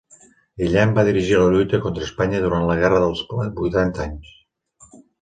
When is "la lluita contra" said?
1.41-2.05